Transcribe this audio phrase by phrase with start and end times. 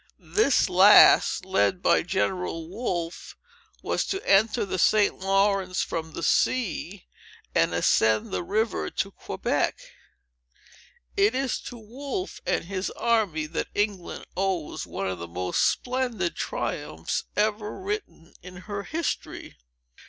[0.33, 3.37] This last, led by General Wolfe,
[3.83, 5.19] was to enter the St.
[5.19, 7.05] Lawrence from the sea,
[7.53, 9.77] and ascend the river to Quebec.
[11.15, 16.35] It is to Wolfe and his army that England owes one of the most splendid
[16.35, 19.55] triumphs, ever written in her history.